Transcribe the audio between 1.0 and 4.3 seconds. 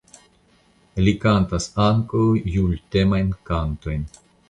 Li kantas ankaŭ jultemajn kantojn.